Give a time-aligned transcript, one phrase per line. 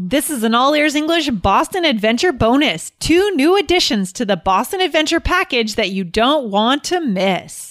[0.00, 2.90] This is an all ears English Boston Adventure bonus.
[2.98, 7.70] Two new additions to the Boston Adventure package that you don't want to miss.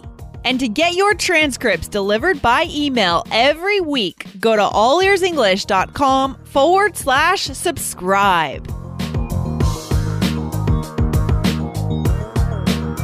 [0.43, 7.43] And to get your transcripts delivered by email every week, go to allearsenglish.com forward slash
[7.43, 8.67] subscribe.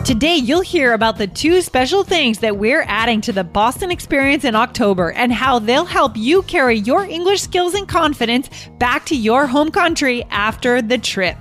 [0.07, 4.45] Today, you'll hear about the two special things that we're adding to the Boston experience
[4.45, 8.49] in October and how they'll help you carry your English skills and confidence
[8.79, 11.37] back to your home country after the trip.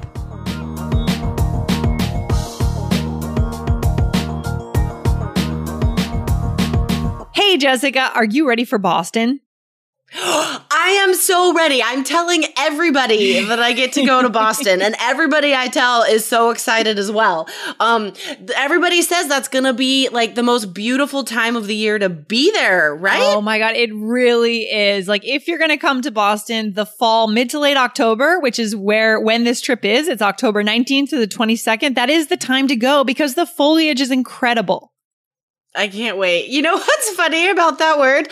[7.56, 9.40] Jessica, are you ready for Boston?
[10.14, 11.82] I am so ready.
[11.82, 16.24] I'm telling everybody that I get to go to Boston, and everybody I tell is
[16.24, 17.48] so excited as well.
[17.80, 18.12] Um,
[18.54, 22.52] everybody says that's gonna be like the most beautiful time of the year to be
[22.52, 23.20] there, right?
[23.20, 25.08] Oh my god, it really is.
[25.08, 28.76] Like if you're gonna come to Boston, the fall, mid to late October, which is
[28.76, 31.96] where when this trip is, it's October 19th to the 22nd.
[31.96, 34.92] That is the time to go because the foliage is incredible.
[35.76, 36.48] I can't wait.
[36.48, 38.28] You know what's funny about that word?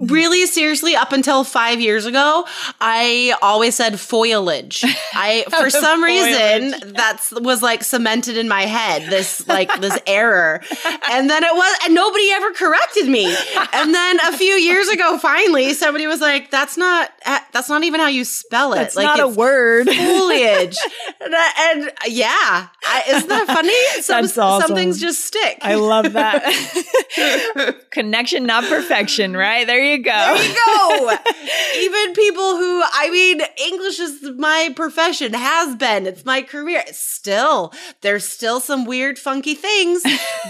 [0.00, 2.46] Really seriously, up until five years ago,
[2.80, 4.84] I always said foliage.
[5.12, 9.10] I, for some reason, that was like cemented in my head.
[9.10, 10.62] This like this error,
[11.10, 13.34] and then it was, and nobody ever corrected me.
[13.72, 17.82] And then a few years ago, finally, somebody was like, "That's not uh, that's not
[17.82, 18.76] even how you spell it.
[18.76, 19.88] That's like not a word.
[19.88, 20.78] Foliage."
[21.20, 24.02] and, uh, and, yeah, I, isn't that funny?
[24.02, 24.68] Some, that's awesome.
[24.68, 25.58] Some things just stick.
[25.62, 27.90] I love that.
[27.90, 29.36] Connection, not perfection.
[29.36, 30.10] Right there you go.
[30.10, 31.16] There you go.
[31.80, 36.84] Even people who, I mean, English is my profession, has been, it's my career.
[36.92, 37.72] Still,
[38.02, 40.02] there's still some weird, funky things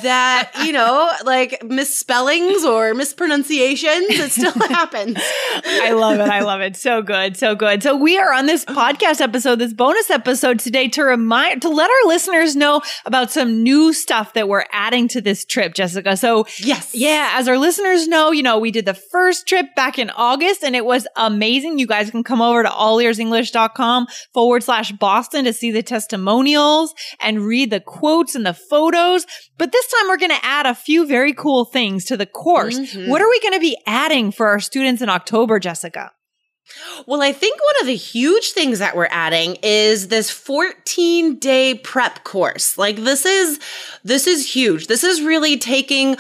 [0.02, 4.06] that, you know, like misspellings or mispronunciations.
[4.10, 5.18] It still happens.
[5.64, 6.28] I love it.
[6.28, 6.76] I love it.
[6.76, 7.36] So good.
[7.36, 7.82] So good.
[7.82, 11.90] So we are on this podcast episode, this bonus episode today to remind, to let
[11.90, 16.16] our listeners know about some new stuff that we're adding to this trip, Jessica.
[16.16, 16.94] So yes.
[16.94, 17.32] Yeah.
[17.34, 20.74] As our listeners know, you know, we did the first trip back in August and
[20.74, 21.78] it was amazing.
[21.78, 27.40] You guys can come over to allearsenglish.com forward slash Boston to see the testimonials and
[27.40, 29.26] read the quotes and the photos.
[29.56, 32.78] But this time we're going to add a few very cool things to the course.
[32.78, 33.10] Mm-hmm.
[33.10, 36.12] What are we going to be adding for our students in October, Jessica?
[37.06, 41.74] Well, I think one of the huge things that we're adding is this 14 day
[41.74, 42.76] prep course.
[42.76, 43.58] Like this is,
[44.04, 44.86] this is huge.
[44.86, 46.16] This is really taking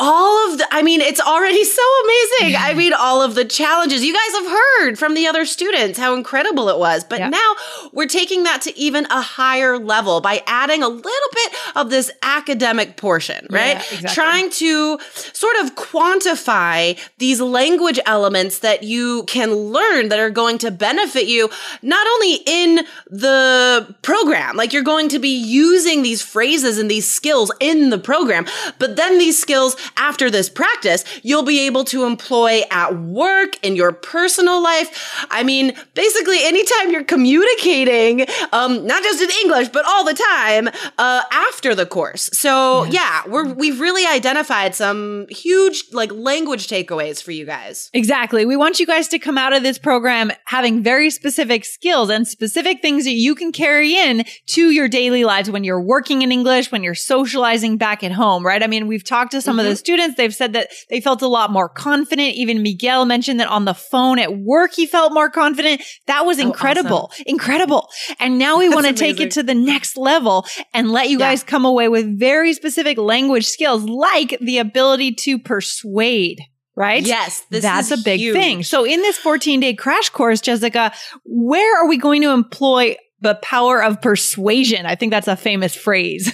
[0.00, 2.56] all of the, I mean, it's already so amazing.
[2.58, 6.14] I mean, all of the challenges you guys have heard from the other students, how
[6.14, 7.04] incredible it was.
[7.04, 7.54] But now
[7.92, 12.10] we're taking that to even a higher level by adding a little bit of this
[12.22, 13.76] academic portion, right?
[13.76, 14.08] Yeah, exactly.
[14.10, 20.58] Trying to sort of quantify these language elements that you can learn that are going
[20.58, 21.50] to benefit you,
[21.82, 27.08] not only in the program, like you're going to be using these phrases and these
[27.08, 28.46] skills in the program,
[28.78, 33.76] but then these skills after this practice, you'll be able to employ at work, in
[33.76, 35.26] your personal life.
[35.30, 40.68] I mean, basically, anytime you're communicating, um, not just in English, but all the time,
[40.98, 42.30] uh, after the course.
[42.32, 42.94] So yes.
[42.94, 47.90] yeah, we're, we've really identified some huge, like, language takeaways for you guys.
[47.92, 48.46] Exactly.
[48.46, 52.26] We want you guys to come out of this program having very specific skills and
[52.26, 56.32] specific things that you can carry in to your daily lives when you're working in
[56.32, 58.62] English, when you're socializing back at home, right?
[58.62, 59.66] I mean, we've talked to some mm-hmm.
[59.66, 60.16] of the students.
[60.16, 62.34] They've said that they felt a lot more confident.
[62.34, 65.82] Even Miguel mentioned that on the phone at work, he felt more confident.
[66.06, 67.10] That was incredible.
[67.10, 67.24] Oh, awesome.
[67.26, 67.88] Incredible.
[68.18, 71.30] And now we want to take it to the next level and let you yeah.
[71.30, 76.40] guys come away with very specific language skills, like the ability to persuade
[76.76, 77.04] right?
[77.04, 78.34] Yes, that's a big huge.
[78.34, 78.62] thing.
[78.62, 80.92] So in this 14 day crash course, Jessica,
[81.24, 84.86] where are we going to employ the power of persuasion.
[84.86, 86.26] I think that's a famous phrase.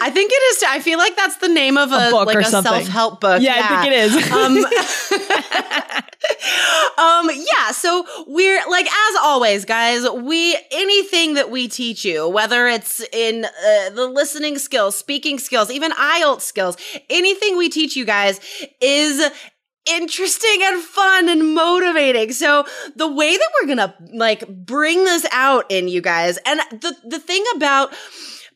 [0.00, 0.62] I think it is.
[0.68, 3.20] I feel like that's the name of a, a book like or a self help
[3.20, 3.42] book.
[3.42, 4.32] Yeah, yeah, I think it is.
[4.32, 4.56] um,
[7.04, 7.72] um, yeah.
[7.72, 10.08] So we're like, as always, guys.
[10.10, 15.70] We anything that we teach you, whether it's in uh, the listening skills, speaking skills,
[15.70, 16.76] even IELTS skills,
[17.10, 18.40] anything we teach you guys
[18.80, 19.30] is
[19.90, 22.32] interesting and fun and motivating.
[22.32, 22.64] So
[22.96, 26.96] the way that we're going to like bring this out in you guys and the
[27.04, 27.92] the thing about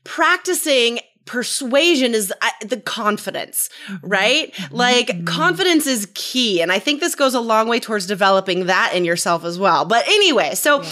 [0.04, 4.06] practicing persuasion is uh, the confidence, Mm-hmm.
[4.08, 4.54] right?
[4.70, 6.62] Like confidence is key.
[6.62, 9.84] And I think this goes a long way towards developing that in yourself as well.
[9.84, 10.82] But anyway, so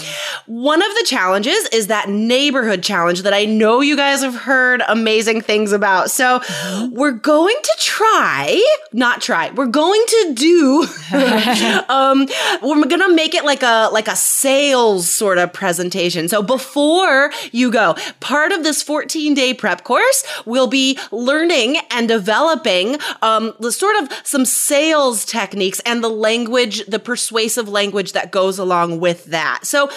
[0.47, 4.81] one of the challenges is that neighborhood challenge that I know you guys have heard
[4.87, 6.09] amazing things about.
[6.09, 6.41] So
[6.91, 8.63] we're going to try,
[8.93, 10.87] not try, we're going to do,
[11.89, 12.27] um,
[12.61, 16.29] we're going to make it like a, like a sales sort of presentation.
[16.29, 22.07] So before you go, part of this 14 day prep course will be learning and
[22.07, 28.31] developing, um, the sort of some sales techniques and the language, the persuasive language that
[28.31, 29.65] goes along with that.
[29.65, 29.89] So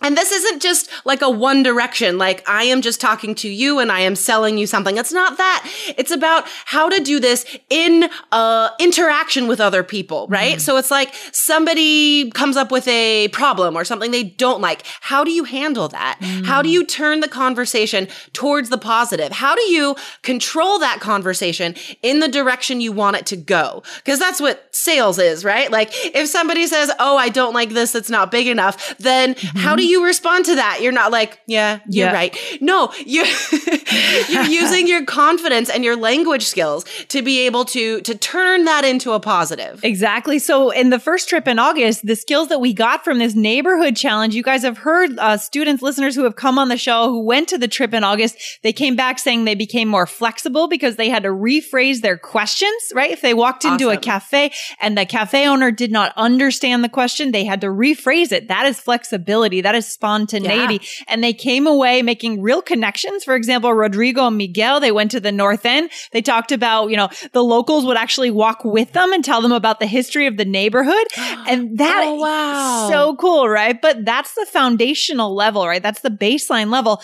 [0.00, 3.80] and this isn't just like a one direction, like I am just talking to you
[3.80, 4.96] and I am selling you something.
[4.96, 5.68] It's not that.
[5.96, 10.60] It's about how to do this in uh, interaction with other people, right?
[10.60, 14.84] So it's like somebody comes up with a problem or something they don't like.
[15.00, 16.18] How do you handle that?
[16.44, 19.32] How do you turn the conversation towards the positive?
[19.32, 23.82] How do you control that conversation in the direction you want it to go?
[23.96, 25.70] Because that's what sales is, right?
[25.70, 29.74] Like if somebody says, Oh, I don't like this, it's not big enough, then how
[29.74, 30.80] do you respond to that?
[30.82, 32.12] You're not like, yeah, you're Yeah.
[32.12, 32.36] right.
[32.60, 33.26] No, you're
[34.28, 38.84] you're using your confidence and your language skills to be able to to turn that
[38.84, 39.82] into a positive.
[39.84, 40.38] Exactly.
[40.38, 43.96] So, in the first trip in August, the skills that we got from this neighborhood
[43.96, 47.20] challenge, you guys have heard uh, students, listeners who have come on the show who
[47.24, 48.36] went to the trip in August.
[48.62, 52.74] They came back saying they became more flexible because they had to rephrase their questions,
[52.94, 53.10] right?
[53.10, 57.30] If they walked into a cafe and the cafe owner did not understand the question,
[57.32, 58.48] they had to rephrase it.
[58.48, 59.60] That is flexibility.
[59.60, 60.80] That is spontaneity.
[61.06, 63.24] And they came away making real connections.
[63.24, 65.90] For example, Rodrigo and Miguel, they went to the North End.
[66.12, 69.52] They talked about, you know, the locals would actually walk with them and tell them
[69.52, 71.06] about the history of the neighborhood.
[71.48, 72.88] And that Oh, wow.
[72.90, 73.80] so cool, right?
[73.80, 75.82] But that's the foundational level, right?
[75.82, 77.00] That's the baseline level.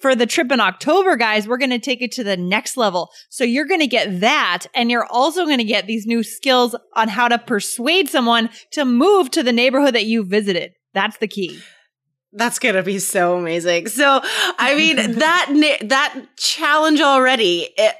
[0.00, 3.10] For the trip in October, guys, we're going to take it to the next level.
[3.28, 4.66] So you're going to get that.
[4.74, 8.84] And you're also going to get these new skills on how to persuade someone to
[8.84, 10.72] move to the neighborhood that you visited.
[10.94, 11.58] That's the key.
[12.32, 13.88] That's gonna be so amazing.
[13.88, 14.20] So,
[14.58, 17.70] I mean, that that challenge already.
[17.76, 17.94] It,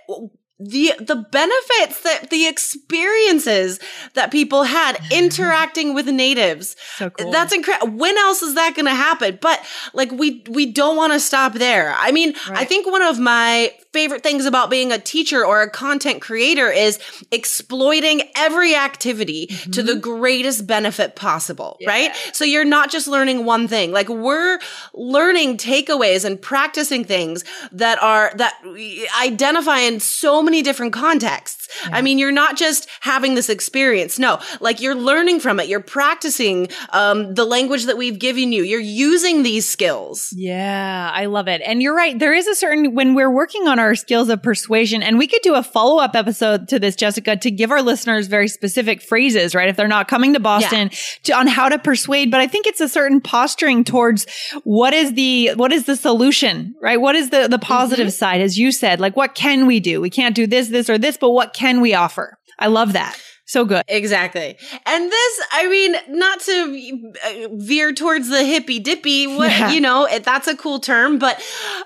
[0.61, 3.79] the the benefits that the experiences
[4.15, 7.31] that people had interacting with natives So cool.
[7.31, 9.65] that's incredible when else is that going to happen but
[9.95, 13.73] like we we don't want to stop there i mean i think one of my
[13.99, 17.01] favorite things about being a teacher or a content creator is
[17.33, 22.15] exploiting every activity to the greatest benefit possible right?
[22.33, 23.91] So you're not just learning one thing.
[23.93, 24.61] Like we're
[24.95, 31.69] learning takeaways and practicing things that are that we identify in so many different contexts.
[31.91, 34.19] I mean you're not just having this experience.
[34.19, 35.69] No like you're learning from it.
[35.69, 38.63] You're practicing um, the language that we've given you.
[38.63, 40.33] You're using these skills.
[40.37, 41.63] Yeah, I love it.
[41.65, 42.19] And you're right.
[42.19, 45.43] There is a certain, when we're working on our skills of persuasion, and we could
[45.43, 49.55] do a follow up episode to this, Jessica, to give our listeners very specific phrases,
[49.55, 49.69] right?
[49.69, 50.91] If they're not coming to Boston
[51.25, 52.31] to, on how to persuade.
[52.31, 54.27] But I think it's a certain posturing towards
[54.65, 57.01] what is the, what is the solution, right?
[57.01, 58.13] What is the, the positive mm-hmm.
[58.13, 58.41] side?
[58.41, 60.01] As you said, like, what can we do?
[60.01, 62.39] We can't do this, this, or this, but what can we offer?
[62.59, 63.19] I love that.
[63.49, 63.83] So good.
[63.89, 64.59] Exactly.
[64.85, 69.71] And this, I mean, not to uh, veer towards the hippy dippy, what, Yeah.
[69.71, 71.43] you know, it, that's a cool term, but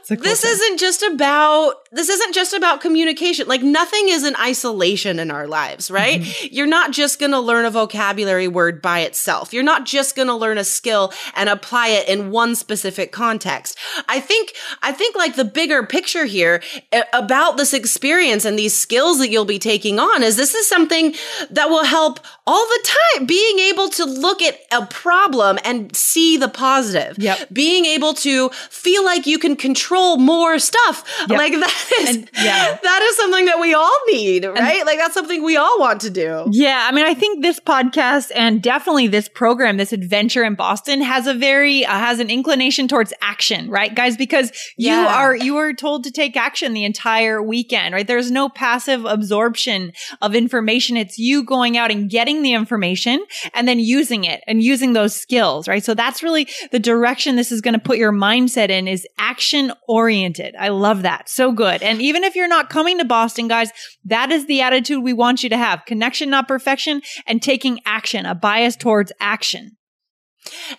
[0.09, 0.51] cool this term.
[0.51, 3.47] isn't just about, this isn't just about communication.
[3.47, 6.21] Like nothing is in isolation in our lives, right?
[6.21, 6.49] Mm-hmm.
[6.51, 9.53] You're not just going to learn a vocabulary word by itself.
[9.53, 13.79] You're not just going to learn a skill and apply it in one specific context.
[14.09, 14.53] I think,
[14.83, 16.61] I think like the bigger picture here
[16.93, 20.69] uh, about this experience and these skills that you'll be taking on is this is
[20.69, 21.15] something
[21.53, 23.27] that will help all the time.
[23.27, 27.19] Being able to look at a problem and see the positive.
[27.19, 27.49] Yep.
[27.53, 31.05] Being able to feel like you can control more stuff.
[31.29, 31.31] Yep.
[31.31, 32.79] Like that is, And- yeah.
[32.83, 34.85] that is something that we all need, right?
[34.87, 36.47] like that's something we all want to do.
[36.51, 41.01] Yeah, I mean, I think this podcast and definitely this program, this adventure in Boston,
[41.03, 44.17] has a very uh, has an inclination towards action, right, guys?
[44.17, 45.15] Because you Yeah.
[45.15, 48.07] are you are told to take action the entire weekend, right?
[48.07, 50.97] There's no passive absorption of information.
[50.97, 55.69] It's going out and getting the information and then using it and using those skills,
[55.69, 55.85] right?
[55.85, 59.73] So that's really the direction this is going to put your mindset in is action
[59.89, 60.55] oriented.
[60.59, 61.29] I love that.
[61.29, 61.83] So good.
[61.83, 63.71] And even if you're not coming to Boston, guys,
[64.05, 65.85] that is the attitude we want you to have.
[65.87, 69.77] Connection, not perfection, and taking action, a bias towards action.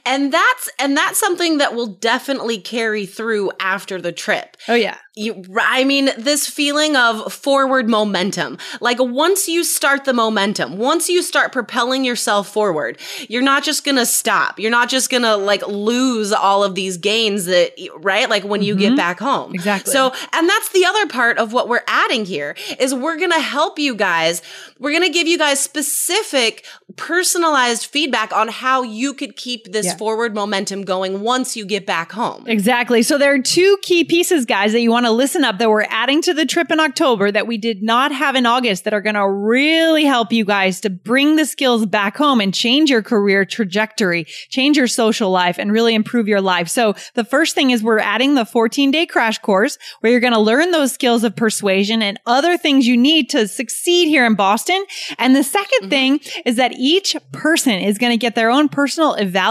[0.05, 4.57] And that's and that's something that will definitely carry through after the trip.
[4.67, 4.97] Oh yeah.
[5.15, 8.57] You, I mean, this feeling of forward momentum.
[8.81, 12.97] Like once you start the momentum, once you start propelling yourself forward,
[13.29, 14.59] you're not just gonna stop.
[14.59, 18.27] You're not just gonna like lose all of these gains that, right?
[18.27, 18.81] Like when you mm-hmm.
[18.81, 19.53] get back home.
[19.53, 19.93] Exactly.
[19.93, 23.77] So, and that's the other part of what we're adding here is we're gonna help
[23.77, 24.41] you guys.
[24.79, 26.65] We're gonna give you guys specific,
[26.95, 29.97] personalized feedback on how you could keep this yeah.
[29.97, 32.45] forward momentum going once you get back home.
[32.47, 33.03] Exactly.
[33.03, 35.69] So there are two key pieces, guys, that you want want to listen up that
[35.69, 38.93] we're adding to the trip in October that we did not have in August that
[38.93, 42.89] are going to really help you guys to bring the skills back home and change
[42.89, 46.69] your career trajectory, change your social life and really improve your life.
[46.69, 50.31] So the first thing is we're adding the 14 day crash course where you're going
[50.31, 54.35] to learn those skills of persuasion and other things you need to succeed here in
[54.35, 54.85] Boston.
[55.17, 55.89] And the 2nd mm-hmm.
[55.89, 59.42] thing is that each person is going to get their own personal evaluation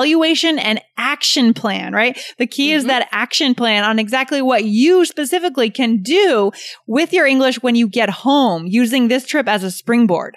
[0.58, 2.18] and action plan, right?
[2.38, 2.78] The key mm-hmm.
[2.78, 6.50] is that action plan on exactly what you specifically can do
[6.86, 10.36] with your English when you get home using this trip as a springboard?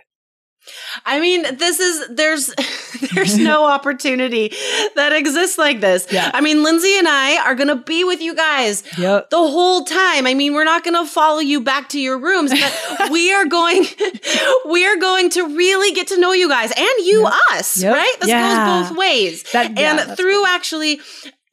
[1.05, 2.53] I mean, this is there's
[3.13, 4.53] there's no opportunity
[4.95, 6.07] that exists like this.
[6.12, 6.31] Yeah.
[6.34, 9.29] I mean, Lindsay and I are gonna be with you guys yep.
[9.29, 10.27] the whole time.
[10.27, 13.86] I mean, we're not gonna follow you back to your rooms, but we are going
[14.69, 17.34] we are going to really get to know you guys and you yep.
[17.51, 17.93] us, yep.
[17.93, 18.15] right?
[18.19, 18.65] This yeah.
[18.65, 19.43] goes both ways.
[19.51, 20.48] That, yeah, and through cool.
[20.48, 21.00] actually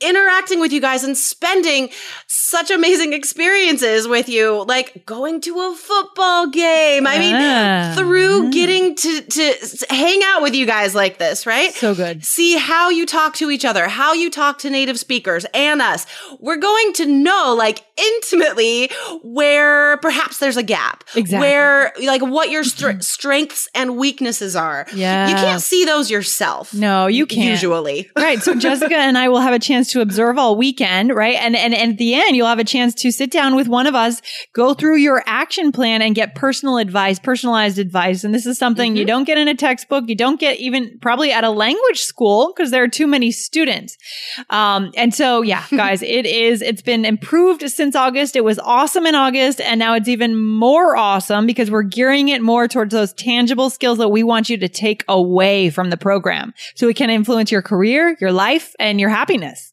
[0.02, 1.90] interacting with you guys and spending
[2.26, 7.06] such amazing experiences with you, like going to a football game.
[7.06, 8.50] I mean, through mm-hmm.
[8.50, 11.72] getting to, to hang out with you guys like this, right?
[11.72, 12.24] So good.
[12.24, 16.06] See how you talk to each other, how you talk to native speakers and us.
[16.40, 18.90] We're going to know like intimately
[19.22, 21.04] where perhaps there's a gap.
[21.14, 21.48] Exactly.
[21.48, 23.00] Where like what your st- mm-hmm.
[23.00, 24.86] strengths and weaknesses are.
[24.94, 25.28] Yeah.
[25.28, 26.74] You can't see those yourself.
[26.74, 27.50] No, you can't.
[27.50, 28.10] Usually.
[28.16, 28.40] right.
[28.42, 31.36] So Jessica and I will have a chance to observe all weekend, right?
[31.36, 33.86] And, and, and at the end, you'll have a chance to sit down with one
[33.86, 34.22] of us,
[34.54, 38.24] go through your action plan and get personal advice, personalized advice.
[38.24, 38.98] And this is something mm-hmm.
[38.98, 40.04] you don't get in a textbook.
[40.08, 43.96] You don't get even probably at a language school because there are too many students.
[44.50, 48.34] Um, and so, yeah, guys, it is, it's been improved since August.
[48.34, 49.60] It was awesome in August.
[49.60, 53.98] And now it's even more awesome because we're gearing it more towards those tangible skills
[53.98, 57.62] that we want you to take away from the program so it can influence your
[57.62, 59.72] career, your life, and your happiness.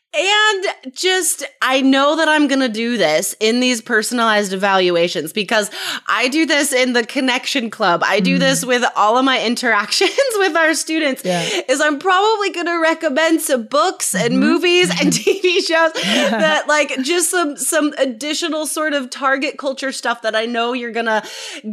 [0.13, 5.71] And just, I know that I'm going to do this in these personalized evaluations because
[6.05, 8.01] I do this in the connection club.
[8.03, 8.39] I do mm.
[8.39, 11.61] this with all of my interactions with our students yeah.
[11.69, 14.41] is I'm probably going to recommend some books and mm-hmm.
[14.41, 20.23] movies and TV shows that like just some, some additional sort of target culture stuff
[20.23, 21.23] that I know you're going to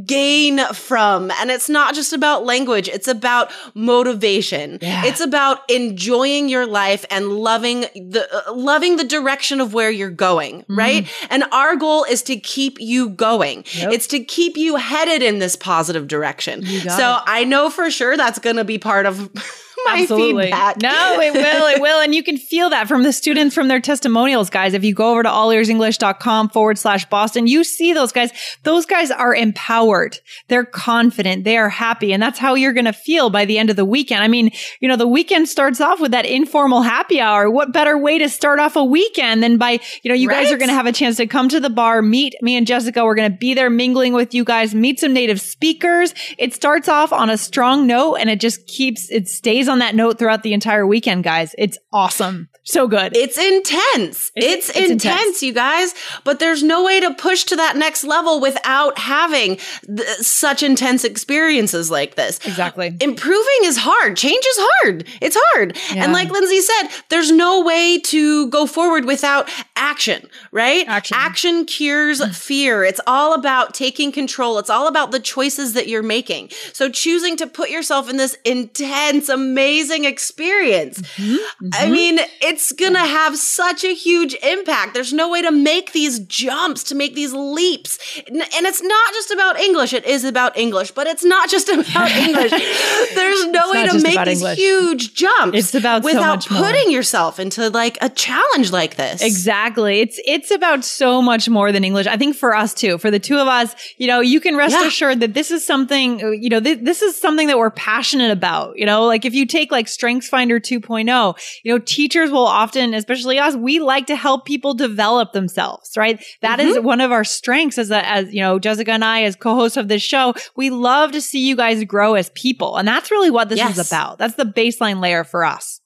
[0.07, 1.33] gain from.
[1.41, 2.89] And it's not just about language.
[2.89, 4.79] It's about motivation.
[4.81, 5.07] Yeah.
[5.07, 10.11] It's about enjoying your life and loving the, uh, loving the direction of where you're
[10.11, 10.79] going, mm-hmm.
[10.79, 11.09] right?
[11.31, 13.65] And our goal is to keep you going.
[13.75, 13.93] Yep.
[13.93, 16.65] It's to keep you headed in this positive direction.
[16.65, 17.23] So it.
[17.27, 19.31] I know for sure that's going to be part of
[19.95, 20.45] my Absolutely.
[20.45, 20.81] feedback.
[20.83, 21.67] No, it will.
[21.67, 22.01] It will.
[22.01, 24.75] And you can feel that from the students from their testimonials, guys.
[24.75, 28.31] If you go over to allearsenglish.com forward slash Boston, you see those guys.
[28.63, 30.19] Those guys are empowered.
[30.49, 31.45] They're confident.
[31.45, 32.13] They are happy.
[32.13, 34.23] And that's how you're going to feel by the end of the weekend.
[34.23, 37.51] I mean, you know, the weekend starts off with that informal happy hour.
[37.51, 40.45] What better way to start off a weekend than by, you know, you right?
[40.45, 42.67] guys are going to have a chance to come to the bar, meet me and
[42.67, 43.05] Jessica.
[43.05, 46.15] We're going to be there mingling with you guys, meet some native speakers.
[46.39, 49.95] It starts off on a strong note and it just keeps, it stays on that
[49.95, 51.55] note throughout the entire weekend, guys.
[51.59, 52.49] It's awesome.
[52.69, 53.17] So good.
[53.17, 54.31] It's intense.
[54.37, 55.95] It's, it's, it's intense, intense, you guys.
[56.23, 59.57] But there's no way to push to that next level without having
[59.87, 62.39] th- such intense experiences like this.
[62.45, 62.95] Exactly.
[63.01, 64.19] Improving is hard.
[64.19, 65.07] Change is hard.
[65.23, 65.79] It's hard.
[65.95, 66.05] Yeah.
[66.05, 70.87] And like Lindsay said, there's no way to go forward without action, right?
[70.87, 71.17] Action.
[71.19, 72.85] Action cures fear.
[72.85, 74.59] It's all about taking control.
[74.59, 76.51] It's all about the choices that you're making.
[76.75, 81.01] So choosing to put yourself in this intense, amazing experience.
[81.01, 81.33] Mm-hmm.
[81.33, 81.69] Mm-hmm.
[81.73, 84.93] I mean, it's it's gonna have such a huge impact.
[84.93, 88.01] There's no way to make these jumps, to make these leaps.
[88.27, 89.93] And it's not just about English.
[89.93, 92.51] It is about English, but it's not just about English.
[93.15, 94.59] There's no way to make these English.
[94.59, 95.57] huge jumps.
[95.57, 99.23] It's about without so putting yourself into like a challenge like this.
[99.23, 100.01] Exactly.
[100.01, 102.09] It's it's about so much more than English.
[102.09, 104.75] I think for us too, for the two of us, you know, you can rest
[104.75, 104.89] yeah.
[104.89, 108.77] assured that this is something, you know, th- this is something that we're passionate about.
[108.77, 112.47] You know, like if you take like Strengths Finder 2.0, you know, teachers will people
[112.47, 116.25] often, especially us, we like to help people develop themselves, right?
[116.41, 116.69] That mm-hmm.
[116.69, 119.77] is one of our strengths as a, as, you know, Jessica and I as co-hosts
[119.77, 120.35] of this show.
[120.55, 122.77] We love to see you guys grow as people.
[122.77, 123.77] And that's really what this yes.
[123.77, 124.19] is about.
[124.19, 125.81] That's the baseline layer for us.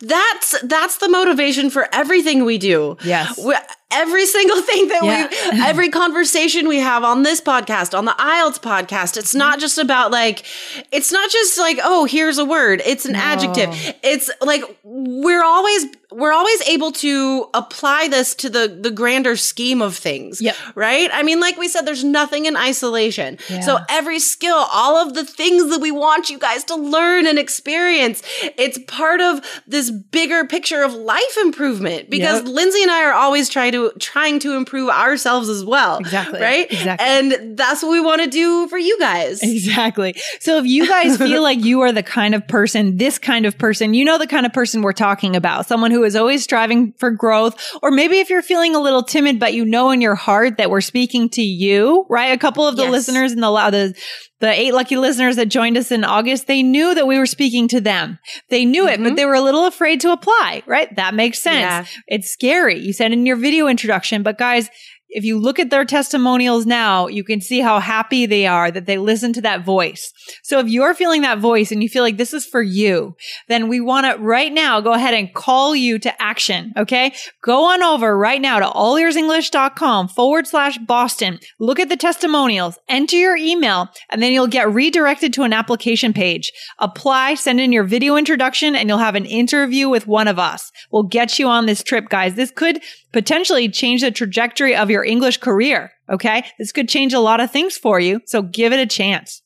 [0.00, 2.96] That's that's the motivation for everything we do.
[3.02, 3.38] Yes.
[3.38, 3.54] We,
[3.90, 5.28] every single thing that yeah.
[5.52, 9.60] we every conversation we have on this podcast on the IELTS podcast it's not mm-hmm.
[9.60, 10.44] just about like
[10.92, 13.18] it's not just like oh here's a word it's an no.
[13.18, 15.86] adjective it's like we're always
[16.18, 20.56] we're always able to apply this to the the grander scheme of things yep.
[20.74, 23.60] right i mean like we said there's nothing in isolation yeah.
[23.60, 27.38] so every skill all of the things that we want you guys to learn and
[27.38, 28.22] experience
[28.56, 32.52] it's part of this bigger picture of life improvement because yep.
[32.52, 35.98] lindsay and i are always trying to trying to improve ourselves as well.
[35.98, 36.40] Exactly.
[36.40, 36.70] Right?
[36.70, 37.06] Exactly.
[37.06, 39.42] And that's what we want to do for you guys.
[39.42, 40.14] Exactly.
[40.40, 43.56] So if you guys feel like you are the kind of person, this kind of
[43.58, 46.92] person, you know the kind of person we're talking about, someone who is always striving
[46.98, 50.14] for growth, or maybe if you're feeling a little timid, but you know in your
[50.14, 52.32] heart that we're speaking to you, right?
[52.32, 52.92] A couple of the yes.
[52.92, 54.02] listeners in the, the
[54.40, 57.66] the eight lucky listeners that joined us in August, they knew that we were speaking
[57.68, 58.18] to them.
[58.50, 58.88] They knew mm-hmm.
[58.88, 59.14] it, but mm-hmm.
[59.16, 60.94] they were a little afraid to apply, right?
[60.94, 61.58] That makes sense.
[61.58, 61.84] Yeah.
[62.06, 62.78] It's scary.
[62.78, 64.70] You said in your video introduction, but guys,
[65.08, 68.86] if you look at their testimonials now, you can see how happy they are that
[68.86, 70.12] they listen to that voice.
[70.42, 73.16] So if you're feeling that voice and you feel like this is for you,
[73.48, 76.72] then we want to right now go ahead and call you to action.
[76.76, 77.14] Okay.
[77.42, 81.38] Go on over right now to allearsenglish.com forward slash Boston.
[81.58, 86.12] Look at the testimonials, enter your email, and then you'll get redirected to an application
[86.12, 86.52] page.
[86.78, 90.70] Apply, send in your video introduction, and you'll have an interview with one of us.
[90.90, 92.34] We'll get you on this trip, guys.
[92.34, 92.80] This could
[93.12, 95.92] potentially change the trajectory of your English career.
[96.10, 96.44] Okay.
[96.58, 98.20] This could change a lot of things for you.
[98.26, 99.42] So give it a chance.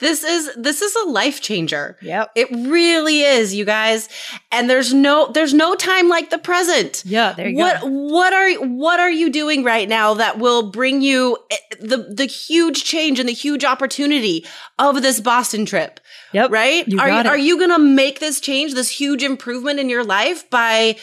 [0.00, 1.96] This is this is a life changer.
[2.02, 2.30] Yep.
[2.36, 4.08] It really is, you guys.
[4.52, 7.02] And there's no there's no time like the present.
[7.04, 7.88] Yeah, there you what, go.
[7.88, 12.26] What are what are you doing right now that will bring you eh, the the
[12.26, 14.46] huge change and the huge opportunity
[14.78, 15.98] of this Boston trip?
[16.32, 16.52] Yep.
[16.52, 16.86] Right?
[16.86, 20.04] You are you, are you going to make this change, this huge improvement in your
[20.04, 20.96] life by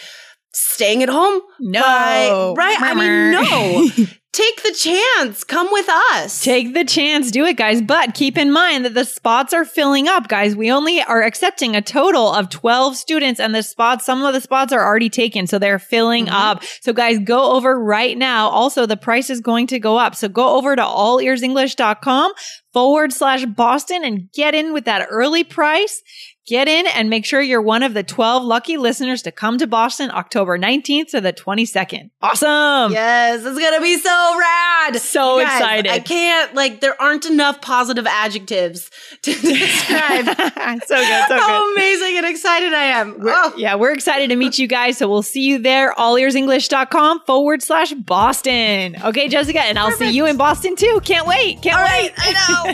[0.56, 1.42] staying at home?
[1.60, 1.82] No.
[1.82, 2.78] By, right?
[2.82, 4.06] I mean, no.
[4.36, 5.46] Take the chance.
[5.46, 6.44] Come with us.
[6.44, 7.32] Take the chance.
[7.32, 7.82] Do it, guys.
[7.82, 10.58] But keep in mind that the spots are filling up, guys.
[10.58, 14.42] We only are accepting a total of 12 students and the spots, some of the
[14.42, 15.48] spots are already taken.
[15.48, 16.36] So they're filling mm-hmm.
[16.36, 16.66] up.
[16.82, 18.50] So guys, go over right now.
[18.50, 20.16] Also, the price is going to go up.
[20.16, 22.34] So go over to allearsenglish.com
[22.74, 26.02] forward slash Boston and get in with that early price.
[26.48, 29.66] Get in and make sure you're one of the 12 lucky listeners to come to
[29.66, 32.12] Boston October 19th to the 22nd.
[32.22, 32.92] Awesome.
[32.92, 34.96] Yes, it's going to be so rad.
[34.98, 35.92] So guys, excited.
[35.92, 38.92] I can't, like, there aren't enough positive adjectives
[39.24, 41.78] to describe so good, so how good.
[41.78, 43.20] amazing and excited I am.
[43.20, 43.54] We're, oh.
[43.58, 45.00] Yeah, we're excited to meet you guys.
[45.00, 48.96] So we'll see you there, all allearsenglish.com forward slash Boston.
[49.04, 50.12] Okay, Jessica, and I'll Perfect.
[50.12, 51.02] see you in Boston too.
[51.04, 51.64] Can't wait.
[51.64, 52.14] Can't All wait.
[52.16, 52.74] Right, I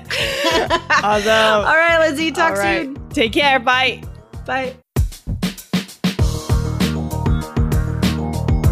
[0.70, 0.78] know.
[1.08, 1.66] awesome.
[1.68, 2.98] All right, Lizzie, talk soon.
[3.14, 3.60] Take care.
[3.60, 4.02] Bye.
[4.46, 4.81] Bye.